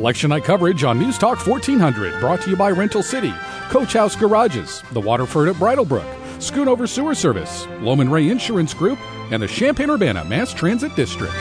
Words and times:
Election 0.00 0.30
night 0.30 0.44
coverage 0.44 0.82
on 0.82 0.98
News 0.98 1.18
Talk 1.18 1.46
1400, 1.46 2.20
brought 2.20 2.40
to 2.40 2.48
you 2.48 2.56
by 2.56 2.70
Rental 2.70 3.02
City, 3.02 3.34
Coach 3.68 3.92
House 3.92 4.16
Garages, 4.16 4.82
the 4.92 5.00
Waterford 5.00 5.50
at 5.50 5.56
Bridlebrook, 5.56 6.10
Schoonover 6.38 6.88
Sewer 6.88 7.14
Service, 7.14 7.66
Loman 7.82 8.08
Ray 8.08 8.30
Insurance 8.30 8.72
Group, 8.72 8.98
and 9.30 9.42
the 9.42 9.46
Champaign 9.46 9.90
Urbana 9.90 10.24
Mass 10.24 10.54
Transit 10.54 10.96
District. 10.96 11.34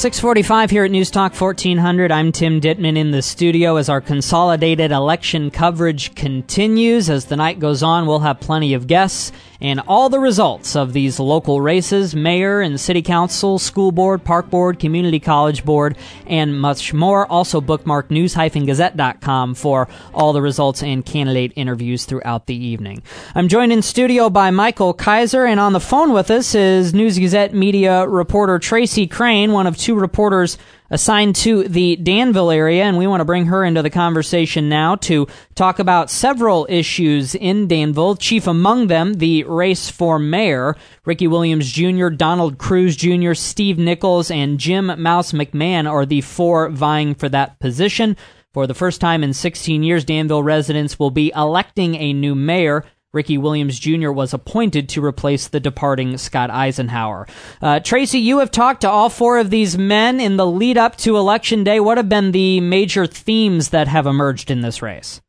645 0.00 0.70
here 0.70 0.86
at 0.86 0.90
News 0.90 1.10
Talk 1.10 1.38
1400. 1.38 2.10
I'm 2.10 2.32
Tim 2.32 2.58
Ditman 2.58 2.96
in 2.96 3.10
the 3.10 3.20
studio 3.20 3.76
as 3.76 3.90
our 3.90 4.00
consolidated 4.00 4.92
election 4.92 5.50
coverage 5.50 6.14
continues. 6.14 7.10
As 7.10 7.26
the 7.26 7.36
night 7.36 7.58
goes 7.58 7.82
on, 7.82 8.06
we'll 8.06 8.20
have 8.20 8.40
plenty 8.40 8.72
of 8.72 8.86
guests 8.86 9.30
and 9.60 9.80
all 9.86 10.08
the 10.08 10.20
results 10.20 10.74
of 10.74 10.92
these 10.92 11.20
local 11.20 11.60
races, 11.60 12.14
mayor 12.14 12.60
and 12.60 12.80
city 12.80 13.02
council, 13.02 13.58
school 13.58 13.92
board, 13.92 14.24
park 14.24 14.50
board, 14.50 14.78
community 14.78 15.20
college 15.20 15.64
board, 15.64 15.96
and 16.26 16.60
much 16.60 16.94
more. 16.94 17.26
Also 17.26 17.60
bookmark 17.60 18.10
news-gazette.com 18.10 19.54
for 19.54 19.88
all 20.14 20.32
the 20.32 20.42
results 20.42 20.82
and 20.82 21.04
candidate 21.04 21.52
interviews 21.56 22.04
throughout 22.04 22.46
the 22.46 22.56
evening. 22.56 23.02
I'm 23.34 23.48
joined 23.48 23.72
in 23.72 23.82
studio 23.82 24.30
by 24.30 24.50
Michael 24.50 24.94
Kaiser, 24.94 25.44
and 25.44 25.60
on 25.60 25.72
the 25.72 25.80
phone 25.80 26.12
with 26.12 26.30
us 26.30 26.54
is 26.54 26.94
News 26.94 27.18
Gazette 27.18 27.54
media 27.54 28.06
reporter 28.06 28.58
Tracy 28.58 29.06
Crane, 29.06 29.52
one 29.52 29.66
of 29.66 29.76
two 29.76 29.94
reporters 29.94 30.56
assigned 30.90 31.36
to 31.36 31.64
the 31.64 31.96
Danville 31.96 32.50
area, 32.50 32.84
and 32.84 32.98
we 32.98 33.06
want 33.06 33.20
to 33.20 33.24
bring 33.24 33.46
her 33.46 33.64
into 33.64 33.82
the 33.82 33.90
conversation 33.90 34.68
now 34.68 34.96
to 34.96 35.26
talk 35.54 35.78
about 35.78 36.10
several 36.10 36.66
issues 36.68 37.34
in 37.34 37.68
Danville. 37.68 38.16
Chief 38.16 38.46
among 38.46 38.88
them, 38.88 39.14
the 39.14 39.44
race 39.44 39.88
for 39.88 40.18
mayor. 40.18 40.76
Ricky 41.04 41.28
Williams 41.28 41.70
Jr., 41.70 42.08
Donald 42.08 42.58
Cruz 42.58 42.96
Jr., 42.96 43.34
Steve 43.34 43.78
Nichols, 43.78 44.30
and 44.30 44.58
Jim 44.58 44.86
Mouse 45.00 45.32
McMahon 45.32 45.90
are 45.90 46.04
the 46.04 46.20
four 46.20 46.68
vying 46.68 47.14
for 47.14 47.28
that 47.28 47.58
position. 47.60 48.16
For 48.52 48.66
the 48.66 48.74
first 48.74 49.00
time 49.00 49.22
in 49.22 49.32
16 49.32 49.84
years, 49.84 50.04
Danville 50.04 50.42
residents 50.42 50.98
will 50.98 51.12
be 51.12 51.32
electing 51.36 51.94
a 51.94 52.12
new 52.12 52.34
mayor. 52.34 52.84
Ricky 53.12 53.38
Williams 53.38 53.78
Jr. 53.80 54.12
was 54.12 54.32
appointed 54.32 54.88
to 54.90 55.04
replace 55.04 55.48
the 55.48 55.58
departing 55.58 56.16
Scott 56.16 56.48
Eisenhauer. 56.50 57.28
Uh, 57.60 57.80
Tracy, 57.80 58.20
you 58.20 58.38
have 58.38 58.52
talked 58.52 58.82
to 58.82 58.90
all 58.90 59.08
four 59.08 59.38
of 59.38 59.50
these 59.50 59.76
men 59.76 60.20
in 60.20 60.36
the 60.36 60.46
lead 60.46 60.78
up 60.78 60.96
to 60.98 61.16
Election 61.16 61.64
Day. 61.64 61.80
What 61.80 61.96
have 61.96 62.08
been 62.08 62.30
the 62.30 62.60
major 62.60 63.06
themes 63.06 63.70
that 63.70 63.88
have 63.88 64.06
emerged 64.06 64.48
in 64.50 64.60
this 64.60 64.80
race? 64.80 65.20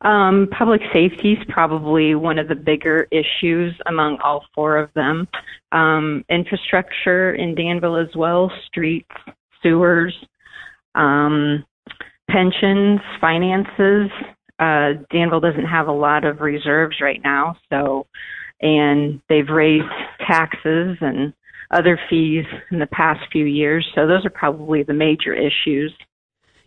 Um, 0.00 0.48
public 0.56 0.80
safety 0.92 1.34
is 1.34 1.44
probably 1.48 2.16
one 2.16 2.38
of 2.38 2.48
the 2.48 2.54
bigger 2.56 3.06
issues 3.12 3.74
among 3.86 4.18
all 4.18 4.44
four 4.54 4.76
of 4.76 4.92
them. 4.94 5.28
Um, 5.70 6.24
infrastructure 6.28 7.32
in 7.34 7.54
Danville 7.54 7.96
as 7.96 8.14
well, 8.16 8.50
streets, 8.66 9.10
sewers, 9.62 10.14
um, 10.94 11.64
pensions, 12.28 13.00
finances, 13.20 14.10
uh, 14.58 14.92
Danville 15.12 15.40
doesn't 15.40 15.66
have 15.66 15.88
a 15.88 15.92
lot 15.92 16.24
of 16.24 16.40
reserves 16.40 16.96
right 17.00 17.20
now, 17.22 17.56
so 17.70 18.06
and 18.60 19.20
they've 19.28 19.48
raised 19.48 19.84
taxes 20.26 20.96
and 21.00 21.32
other 21.70 21.98
fees 22.08 22.44
in 22.72 22.78
the 22.78 22.86
past 22.86 23.20
few 23.30 23.44
years. 23.44 23.86
So 23.94 24.06
those 24.06 24.24
are 24.24 24.30
probably 24.30 24.82
the 24.82 24.94
major 24.94 25.34
issues. 25.34 25.92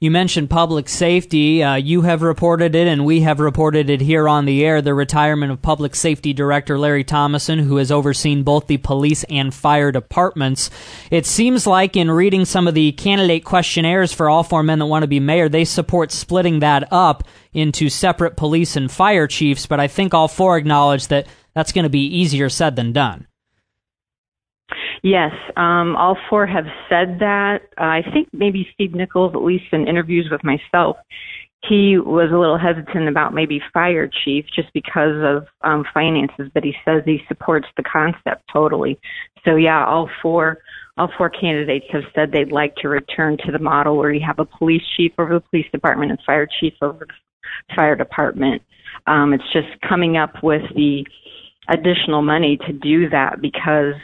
You 0.00 0.12
mentioned 0.12 0.48
public 0.48 0.88
safety. 0.88 1.60
Uh, 1.60 1.74
you 1.74 2.02
have 2.02 2.22
reported 2.22 2.76
it, 2.76 2.86
and 2.86 3.04
we 3.04 3.22
have 3.22 3.40
reported 3.40 3.90
it 3.90 4.00
here 4.00 4.28
on 4.28 4.44
the 4.44 4.64
air. 4.64 4.80
The 4.80 4.94
retirement 4.94 5.50
of 5.50 5.60
Public 5.60 5.96
Safety 5.96 6.32
Director 6.32 6.78
Larry 6.78 7.02
Thomason, 7.02 7.58
who 7.58 7.78
has 7.78 7.90
overseen 7.90 8.44
both 8.44 8.68
the 8.68 8.76
police 8.76 9.24
and 9.24 9.52
fire 9.52 9.90
departments. 9.90 10.70
It 11.10 11.26
seems 11.26 11.66
like, 11.66 11.96
in 11.96 12.12
reading 12.12 12.44
some 12.44 12.68
of 12.68 12.74
the 12.74 12.92
candidate 12.92 13.44
questionnaires 13.44 14.12
for 14.12 14.30
all 14.30 14.44
four 14.44 14.62
men 14.62 14.78
that 14.78 14.86
want 14.86 15.02
to 15.02 15.08
be 15.08 15.18
mayor, 15.18 15.48
they 15.48 15.64
support 15.64 16.12
splitting 16.12 16.60
that 16.60 16.86
up 16.92 17.24
into 17.52 17.88
separate 17.88 18.36
police 18.36 18.76
and 18.76 18.92
fire 18.92 19.26
chiefs. 19.26 19.66
But 19.66 19.80
I 19.80 19.88
think 19.88 20.14
all 20.14 20.28
four 20.28 20.56
acknowledge 20.56 21.08
that 21.08 21.26
that's 21.54 21.72
going 21.72 21.82
to 21.82 21.90
be 21.90 22.06
easier 22.06 22.48
said 22.48 22.76
than 22.76 22.92
done. 22.92 23.27
Yes, 25.02 25.32
um, 25.56 25.96
all 25.96 26.16
four 26.28 26.46
have 26.46 26.66
said 26.88 27.18
that. 27.20 27.60
Uh, 27.80 27.84
I 27.84 28.02
think 28.12 28.28
maybe 28.32 28.68
Steve 28.74 28.94
Nichols, 28.94 29.32
at 29.34 29.42
least 29.42 29.66
in 29.72 29.86
interviews 29.86 30.28
with 30.30 30.42
myself, 30.42 30.96
he 31.68 31.98
was 31.98 32.30
a 32.32 32.38
little 32.38 32.58
hesitant 32.58 33.08
about 33.08 33.34
maybe 33.34 33.60
fire 33.72 34.08
chief 34.24 34.44
just 34.54 34.72
because 34.72 35.16
of 35.22 35.46
um, 35.62 35.84
finances, 35.92 36.50
but 36.54 36.64
he 36.64 36.74
says 36.84 37.02
he 37.04 37.20
supports 37.26 37.66
the 37.76 37.82
concept 37.82 38.42
totally. 38.52 38.98
So 39.44 39.56
yeah, 39.56 39.84
all 39.84 40.08
four 40.22 40.58
all 40.96 41.10
four 41.16 41.30
candidates 41.30 41.86
have 41.92 42.02
said 42.12 42.32
they'd 42.32 42.50
like 42.50 42.74
to 42.76 42.88
return 42.88 43.36
to 43.46 43.52
the 43.52 43.58
model 43.58 43.96
where 43.96 44.12
you 44.12 44.24
have 44.26 44.40
a 44.40 44.44
police 44.44 44.82
chief 44.96 45.12
over 45.16 45.34
the 45.34 45.40
police 45.40 45.66
department 45.70 46.10
and 46.10 46.20
fire 46.26 46.48
chief 46.60 46.74
over 46.82 47.06
the 47.06 47.74
fire 47.76 47.94
department. 47.94 48.62
Um, 49.06 49.32
it's 49.32 49.52
just 49.52 49.68
coming 49.88 50.16
up 50.16 50.42
with 50.42 50.62
the 50.74 51.06
additional 51.68 52.22
money 52.22 52.58
to 52.66 52.72
do 52.72 53.08
that 53.10 53.40
because 53.40 53.94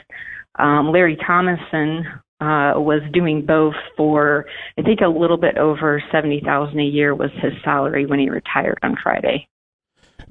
um, 0.59 0.93
Larry 0.93 1.17
Thomason 1.27 2.05
uh, 2.41 2.75
was 2.77 3.01
doing 3.13 3.45
both 3.47 3.75
for 3.97 4.47
I 4.79 4.83
think 4.83 5.01
a 5.01 5.09
little 5.09 5.37
bit 5.37 5.57
over 5.57 6.03
seventy 6.13 6.41
thousand 6.45 6.81
a 6.81 6.85
year 6.85 7.15
was 7.15 7.31
his 7.43 7.53
salary 7.63 8.07
when 8.07 8.19
he 8.19 8.29
retired 8.29 8.79
on 8.83 8.97
Friday. 9.03 9.49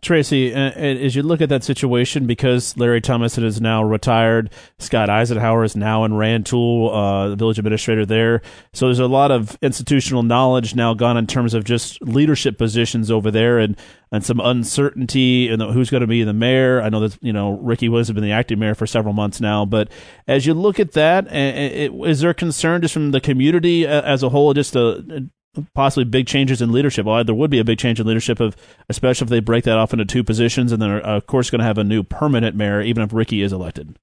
Tracy, 0.03 0.53
uh, 0.53 0.71
as 0.71 1.15
you 1.15 1.23
look 1.23 1.41
at 1.41 1.49
that 1.49 1.63
situation, 1.63 2.27
because 2.27 2.77
Larry 2.77 3.01
Thomason 3.01 3.43
is 3.43 3.59
now 3.59 3.83
retired, 3.83 4.51
Scott 4.77 5.09
Eisenhauer 5.09 5.65
is 5.65 5.75
now 5.75 6.03
in 6.03 6.13
Rantoul, 6.13 6.91
uh, 6.93 7.29
the 7.29 7.35
village 7.35 7.57
administrator 7.59 8.05
there. 8.05 8.41
So 8.73 8.85
there's 8.85 8.99
a 8.99 9.07
lot 9.07 9.31
of 9.31 9.57
institutional 9.61 10.23
knowledge 10.23 10.75
now 10.75 10.93
gone 10.93 11.17
in 11.17 11.27
terms 11.27 11.53
of 11.53 11.63
just 11.63 12.01
leadership 12.01 12.57
positions 12.57 13.09
over 13.09 13.31
there, 13.31 13.59
and 13.59 13.77
and 14.11 14.23
some 14.23 14.39
uncertainty 14.39 15.49
in 15.49 15.59
who's 15.59 15.89
going 15.89 16.01
to 16.01 16.07
be 16.07 16.23
the 16.23 16.33
mayor. 16.33 16.81
I 16.81 16.89
know 16.89 17.07
that 17.07 17.17
you 17.21 17.33
know 17.33 17.53
Ricky 17.53 17.89
Woods 17.89 18.09
has 18.09 18.13
been 18.13 18.23
the 18.23 18.31
acting 18.31 18.59
mayor 18.59 18.75
for 18.75 18.85
several 18.85 19.13
months 19.13 19.41
now, 19.41 19.65
but 19.65 19.89
as 20.27 20.45
you 20.45 20.53
look 20.53 20.79
at 20.79 20.91
that, 20.91 21.27
is 21.33 22.21
there 22.21 22.33
concern 22.33 22.81
just 22.81 22.93
from 22.93 23.11
the 23.11 23.21
community 23.21 23.87
uh, 23.87 24.01
as 24.01 24.21
a 24.21 24.29
whole, 24.29 24.53
just 24.53 24.75
a 24.75 25.29
possibly 25.73 26.05
big 26.05 26.27
changes 26.27 26.61
in 26.61 26.71
leadership. 26.71 27.05
Well, 27.05 27.23
there 27.23 27.35
would 27.35 27.51
be 27.51 27.59
a 27.59 27.63
big 27.63 27.77
change 27.77 27.99
in 27.99 28.07
leadership 28.07 28.39
of, 28.39 28.55
especially 28.89 29.25
if 29.25 29.29
they 29.29 29.39
break 29.39 29.63
that 29.65 29.77
off 29.77 29.93
into 29.93 30.05
two 30.05 30.23
positions, 30.23 30.71
and 30.71 30.81
then 30.81 30.89
are, 30.89 30.99
of 30.99 31.27
course 31.27 31.49
going 31.49 31.59
to 31.59 31.65
have 31.65 31.77
a 31.77 31.83
new 31.83 32.03
permanent 32.03 32.55
mayor, 32.55 32.81
even 32.81 33.03
if 33.03 33.13
Ricky 33.13 33.41
is 33.41 33.53
elected. 33.53 33.97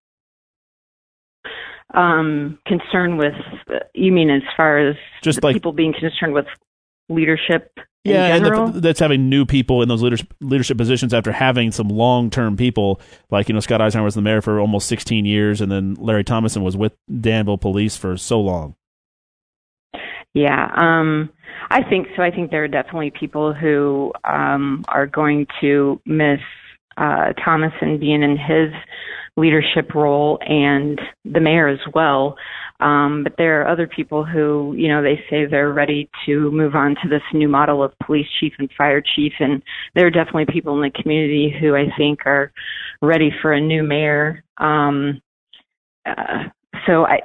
Um, 1.92 2.58
concern 2.66 3.16
with 3.16 3.34
you 3.94 4.12
mean 4.12 4.30
as 4.30 4.42
far 4.56 4.78
as 4.78 4.96
just 5.22 5.42
like 5.42 5.54
people 5.54 5.72
being 5.72 5.92
concerned 5.92 6.34
with 6.34 6.46
leadership. 7.08 7.76
Yeah, 8.04 8.34
and 8.34 8.46
the, 8.46 8.80
that's 8.80 9.00
having 9.00 9.28
new 9.28 9.44
people 9.44 9.82
in 9.82 9.88
those 9.88 10.00
leadership 10.00 10.32
leadership 10.40 10.78
positions 10.78 11.12
after 11.12 11.32
having 11.32 11.72
some 11.72 11.88
long 11.88 12.30
term 12.30 12.56
people 12.56 13.00
like 13.30 13.48
you 13.48 13.54
know 13.54 13.60
Scott 13.60 13.80
Eisenhauer 13.80 14.04
was 14.04 14.14
the 14.14 14.22
mayor 14.22 14.40
for 14.40 14.60
almost 14.60 14.88
16 14.88 15.26
years, 15.26 15.60
and 15.60 15.70
then 15.70 15.94
Larry 15.94 16.24
Thomason 16.24 16.62
was 16.62 16.76
with 16.76 16.96
Danville 17.20 17.58
Police 17.58 17.96
for 17.96 18.16
so 18.16 18.40
long. 18.40 18.76
Yeah, 20.32 20.70
um, 20.76 21.30
I 21.70 21.82
think 21.88 22.08
so. 22.16 22.22
I 22.22 22.30
think 22.30 22.50
there 22.50 22.64
are 22.64 22.68
definitely 22.68 23.12
people 23.18 23.52
who 23.52 24.12
um, 24.24 24.84
are 24.88 25.06
going 25.06 25.46
to 25.60 26.00
miss 26.06 26.40
uh, 26.96 27.32
Thomason 27.44 27.98
being 27.98 28.22
in 28.22 28.36
his 28.36 28.72
leadership 29.36 29.94
role 29.94 30.38
and 30.42 31.00
the 31.24 31.40
mayor 31.40 31.68
as 31.68 31.78
well. 31.94 32.36
Um, 32.80 33.22
but 33.24 33.34
there 33.36 33.60
are 33.60 33.68
other 33.68 33.86
people 33.86 34.24
who, 34.24 34.74
you 34.76 34.88
know, 34.88 35.02
they 35.02 35.16
say 35.28 35.44
they're 35.44 35.72
ready 35.72 36.08
to 36.26 36.50
move 36.50 36.74
on 36.74 36.96
to 37.02 37.08
this 37.08 37.22
new 37.32 37.48
model 37.48 37.82
of 37.82 37.92
police 38.04 38.26
chief 38.38 38.52
and 38.58 38.70
fire 38.76 39.02
chief. 39.14 39.32
And 39.38 39.62
there 39.94 40.06
are 40.06 40.10
definitely 40.10 40.46
people 40.46 40.74
in 40.74 40.82
the 40.82 41.02
community 41.02 41.54
who 41.60 41.74
I 41.74 41.86
think 41.96 42.20
are 42.26 42.52
ready 43.02 43.30
for 43.42 43.52
a 43.52 43.60
new 43.60 43.82
mayor. 43.82 44.42
Um, 44.58 45.20
uh, 46.06 46.44
so 46.86 47.06
I, 47.06 47.20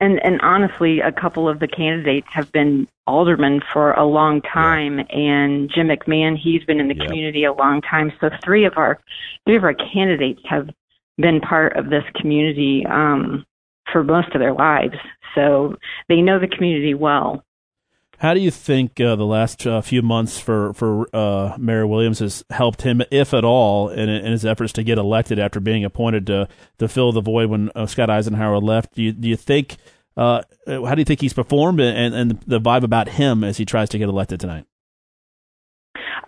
and 0.00 0.24
and 0.24 0.40
honestly, 0.42 1.00
a 1.00 1.12
couple 1.12 1.48
of 1.48 1.58
the 1.58 1.68
candidates 1.68 2.28
have 2.30 2.50
been 2.52 2.86
aldermen 3.06 3.60
for 3.72 3.92
a 3.92 4.04
long 4.04 4.40
time, 4.42 4.98
yeah. 4.98 5.04
and 5.16 5.70
Jim 5.74 5.88
McMahon, 5.88 6.38
he's 6.38 6.64
been 6.64 6.80
in 6.80 6.88
the 6.88 6.96
yep. 6.96 7.06
community 7.06 7.44
a 7.44 7.52
long 7.52 7.80
time. 7.80 8.12
So 8.20 8.30
three 8.44 8.64
of 8.64 8.74
our 8.76 9.00
three 9.46 9.56
of 9.56 9.64
our 9.64 9.74
candidates 9.74 10.40
have 10.44 10.70
been 11.16 11.40
part 11.40 11.76
of 11.76 11.90
this 11.90 12.04
community 12.14 12.86
um, 12.86 13.44
for 13.92 14.04
most 14.04 14.34
of 14.34 14.40
their 14.40 14.52
lives, 14.52 14.96
so 15.34 15.76
they 16.08 16.22
know 16.22 16.38
the 16.38 16.48
community 16.48 16.94
well. 16.94 17.42
How 18.18 18.34
do 18.34 18.40
you 18.40 18.50
think 18.50 19.00
uh, 19.00 19.14
the 19.14 19.24
last 19.24 19.64
uh, 19.64 19.80
few 19.80 20.02
months 20.02 20.40
for 20.40 20.72
for 20.72 21.08
uh, 21.14 21.56
Mayor 21.56 21.86
Williams 21.86 22.18
has 22.18 22.44
helped 22.50 22.82
him, 22.82 23.00
if 23.12 23.32
at 23.32 23.44
all, 23.44 23.88
in, 23.90 24.08
in, 24.08 24.32
his 24.32 24.44
efforts 24.44 24.72
to 24.74 24.82
get 24.82 24.98
elected 24.98 25.38
after 25.38 25.60
being 25.60 25.84
appointed 25.84 26.26
to 26.26 26.48
to 26.78 26.88
fill 26.88 27.12
the 27.12 27.20
void 27.20 27.48
when 27.48 27.70
uh, 27.76 27.86
Scott 27.86 28.08
Eisenhauer 28.08 28.60
left? 28.60 28.94
Do 28.94 29.02
you 29.02 29.12
do 29.12 29.28
you 29.28 29.36
think 29.36 29.76
uh, 30.16 30.42
how 30.66 30.96
do 30.96 31.00
you 31.00 31.04
think 31.04 31.20
he's 31.20 31.32
performed 31.32 31.80
and, 31.80 32.12
and 32.12 32.40
the 32.40 32.60
vibe 32.60 32.82
about 32.82 33.08
him 33.08 33.44
as 33.44 33.56
he 33.56 33.64
tries 33.64 33.88
to 33.90 33.98
get 33.98 34.08
elected 34.08 34.40
tonight? 34.40 34.66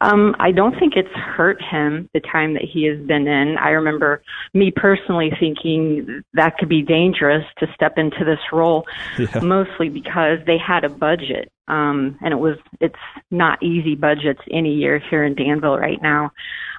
Um, 0.02 0.34
I 0.38 0.50
don't 0.50 0.78
think 0.78 0.94
it's 0.96 1.14
hurt 1.14 1.60
him 1.62 2.08
the 2.14 2.20
time 2.20 2.54
that 2.54 2.62
he 2.62 2.84
has 2.84 2.98
been 3.06 3.26
in. 3.26 3.58
I 3.58 3.70
remember 3.70 4.22
me 4.54 4.72
personally 4.74 5.30
thinking 5.38 6.22
that 6.32 6.56
could 6.56 6.70
be 6.70 6.82
dangerous 6.82 7.44
to 7.58 7.66
step 7.74 7.98
into 7.98 8.24
this 8.24 8.38
role, 8.52 8.86
yeah. 9.18 9.40
mostly 9.40 9.90
because 9.90 10.38
they 10.46 10.56
had 10.56 10.84
a 10.84 10.88
budget, 10.88 11.52
um, 11.68 12.18
and 12.22 12.32
it 12.32 12.38
was 12.38 12.56
it's 12.80 12.94
not 13.30 13.62
easy 13.62 13.94
budgets 13.94 14.40
any 14.50 14.74
year 14.74 15.02
here 15.10 15.24
in 15.24 15.34
Danville 15.34 15.76
right 15.76 16.00
now. 16.00 16.30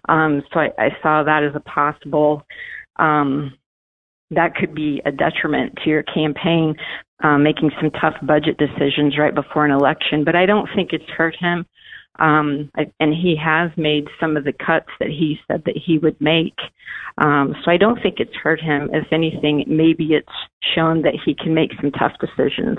Um, 0.09 0.41
so 0.51 0.59
I, 0.59 0.69
I 0.77 0.89
saw 1.03 1.23
that 1.23 1.43
as 1.43 1.55
a 1.55 1.59
possible. 1.59 2.43
Um, 2.97 3.53
that 4.31 4.55
could 4.55 4.73
be 4.73 5.01
a 5.05 5.11
detriment 5.11 5.77
to 5.83 5.89
your 5.89 6.03
campaign, 6.03 6.75
um, 7.23 7.43
making 7.43 7.71
some 7.79 7.91
tough 7.91 8.15
budget 8.23 8.57
decisions 8.57 9.17
right 9.17 9.35
before 9.35 9.65
an 9.65 9.71
election. 9.71 10.23
But 10.23 10.35
I 10.35 10.45
don't 10.45 10.69
think 10.75 10.93
it's 10.93 11.09
hurt 11.09 11.35
him. 11.39 11.65
Um, 12.19 12.69
and 12.99 13.13
he 13.13 13.35
has 13.43 13.71
made 13.77 14.07
some 14.19 14.37
of 14.37 14.43
the 14.43 14.53
cuts 14.53 14.89
that 14.99 15.09
he 15.09 15.39
said 15.47 15.63
that 15.65 15.77
he 15.77 15.97
would 15.97 16.19
make. 16.19 16.57
Um, 17.17 17.55
so 17.63 17.71
I 17.71 17.77
don't 17.77 18.01
think 18.01 18.19
it's 18.19 18.35
hurt 18.35 18.61
him. 18.61 18.89
If 18.93 19.11
anything, 19.11 19.63
maybe 19.67 20.13
it's 20.13 20.27
shown 20.75 21.01
that 21.03 21.15
he 21.25 21.33
can 21.33 21.53
make 21.53 21.71
some 21.81 21.91
tough 21.91 22.13
decisions. 22.19 22.77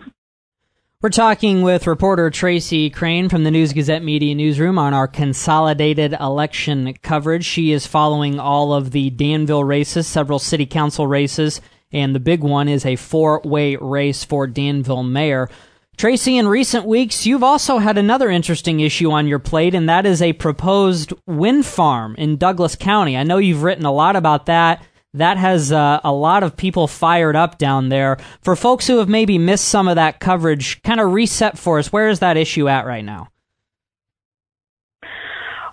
We're 1.03 1.11
talking 1.11 1.63
with 1.63 1.89
reporter 1.89 2.31
Tracy 2.31 2.89
Crane 2.89 3.29
from 3.29 3.43
the 3.43 3.51
News 3.51 3.73
Gazette 3.73 4.05
Media 4.05 4.37
Newsroom 4.37 4.79
on 4.79 4.95
our 4.95 5.09
consolidated 5.09 6.13
election 6.13 6.95
coverage. 7.03 7.45
She 7.45 7.73
is 7.73 7.89
following 7.89 8.39
all 8.39 8.73
of 8.73 8.93
the 8.93 9.11
Danville 9.11 9.65
races, 9.65 10.07
several 10.07 10.39
city 10.39 10.65
council 10.65 11.09
races, 11.09 11.61
and 11.91 12.15
the 12.15 12.21
big 12.21 12.45
one 12.45 12.69
is 12.69 12.87
a 12.87 12.95
four 12.95 13.41
way 13.45 13.75
race 13.75 14.23
for 14.23 14.47
Danville 14.47 15.03
mayor. 15.03 15.49
Tracy, 15.97 16.37
in 16.37 16.49
recent 16.49 16.85
weeks, 16.85 17.27
you've 17.27 17.43
also 17.43 17.79
had 17.79 17.97
another 17.97 18.29
interesting 18.31 18.81
issue 18.81 19.11
on 19.11 19.29
your 19.29 19.39
plate, 19.39 19.75
and 19.75 19.89
that 19.89 20.05
is 20.05 20.21
a 20.21 20.33
proposed 20.33 21.13
wind 21.27 21.65
farm 21.65 22.15
in 22.17 22.37
Douglas 22.37 22.75
County. 22.75 23.17
I 23.17 23.23
know 23.23 23.39
you've 23.39 23.63
written 23.63 23.85
a 23.85 23.93
lot 23.93 24.17
about 24.17 24.47
that. 24.47 24.85
That 25.15 25.37
has 25.37 25.71
uh, 25.71 26.01
a 26.03 26.13
lot 26.13 26.43
of 26.43 26.57
people 26.57 26.89
fired 26.89 27.37
up 27.37 27.59
down 27.59 27.91
there. 27.91 28.17
For 28.41 28.57
folks 28.57 28.87
who 28.87 28.99
have 28.99 29.09
maybe 29.09 29.37
missed 29.37 29.69
some 29.69 29.87
of 29.87 29.97
that 29.97 30.21
coverage, 30.21 30.83
kind 30.83 31.01
of 31.01 31.13
reset 31.13 31.59
for 31.59 31.79
us. 31.79 31.93
Where 31.93 32.09
is 32.09 32.21
that 32.21 32.37
issue 32.39 32.69
at 32.69 32.87
right 32.87 33.05
now? 33.05 33.29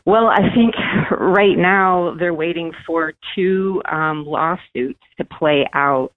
Well, 0.06 0.27
I 0.27 0.54
think 0.54 0.75
right 1.12 1.57
now 1.57 2.16
they're 2.19 2.33
waiting 2.33 2.74
for 2.86 3.13
two 3.36 3.81
um, 3.89 4.25
lawsuits 4.25 5.00
to 5.18 5.24
play 5.25 5.68
out. 5.74 6.16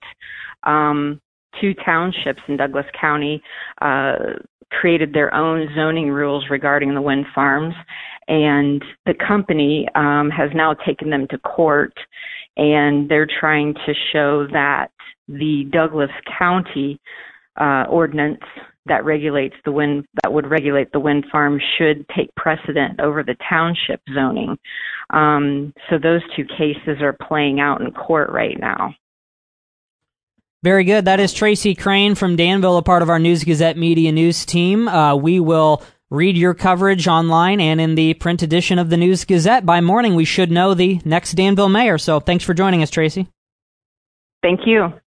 Um, 0.65 1.21
two 1.61 1.75
townships 1.85 2.41
in 2.49 2.57
Douglas 2.57 2.87
County 2.99 3.43
uh, 3.81 4.15
created 4.71 5.13
their 5.13 5.35
own 5.35 5.69
zoning 5.75 6.11
rules 6.11 6.45
regarding 6.51 6.95
the 6.95 7.03
wind 7.03 7.27
farms, 7.35 7.75
and 8.29 8.83
the 9.07 9.15
company 9.27 9.87
um, 9.95 10.31
has 10.31 10.51
now 10.55 10.75
taken 10.75 11.11
them 11.11 11.27
to 11.31 11.39
court, 11.39 11.93
and 12.57 13.09
they're 13.09 13.29
trying 13.41 13.75
to 13.87 13.95
show 14.13 14.47
that 14.53 14.89
the 15.29 15.69
Douglas 15.73 16.11
County 16.39 17.01
uh, 17.61 17.85
ordinance 17.89 18.41
that 18.87 19.05
regulates 19.05 19.55
the 19.65 19.73
wind 19.73 20.05
that 20.23 20.33
would 20.33 20.51
regulate 20.51 20.91
the 20.93 21.01
wind 21.01 21.25
farm 21.31 21.61
should 21.79 22.05
take 22.17 22.35
precedent 22.35 22.99
over 23.01 23.23
the 23.23 23.37
township 23.49 24.01
zoning. 24.13 24.59
Um, 25.11 25.73
so 25.89 25.99
those 26.03 26.23
two 26.35 26.45
cases 26.45 27.01
are 27.01 27.17
playing 27.29 27.61
out 27.61 27.81
in 27.81 27.93
court 27.93 28.31
right 28.31 28.59
now. 28.59 28.95
Very 30.63 30.85
good. 30.85 31.07
That 31.07 31.19
is 31.19 31.33
Tracy 31.33 31.75
Crane 31.75 32.15
from 32.15 32.37
Danville, 32.37 32.77
a 32.77 32.83
part 32.83 33.03
of 33.03 33.11
our 33.11 33.19
News 33.19 33.43
Gazette 33.43 33.77
Media 33.77 34.13
News 34.13 34.47
team. 34.47 34.87
Uh, 34.87 35.17
we 35.17 35.41
will 35.41 35.83
read 36.09 36.37
your 36.37 36.55
coverage 36.55 37.09
online 37.09 37.61
and 37.61 37.81
in 37.81 37.97
the 37.97 38.15
print 38.15 38.43
edition 38.43 38.79
of 38.79 38.89
the 38.89 38.97
News 38.97 39.25
Gazette. 39.25 39.67
By 39.67 39.81
morning, 39.81 40.15
we 40.15 40.25
should 40.25 40.53
know 40.53 40.75
the 40.75 41.01
next 41.05 41.33
Danville 41.33 41.69
mayor. 41.69 41.99
So 41.99 42.21
thanks 42.21 42.45
for 42.45 42.55
joining 42.55 42.83
us, 42.83 42.91
Tracy. 42.91 43.27
Thank 44.41 44.61
you. 44.65 44.93